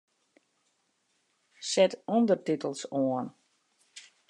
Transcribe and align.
Set 1.71 1.91
ûndertitels 2.15 2.81
oan. 3.01 3.27